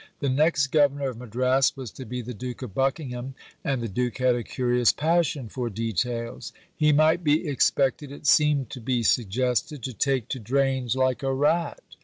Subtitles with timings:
[0.19, 4.17] The next Governor of Madras was to be the Duke of Buckingham, and the Duke
[4.17, 6.51] had a curious passion for details.
[6.75, 11.31] He might be expected, it seemed to be suggested, to take to drains like a
[11.31, 11.81] rat.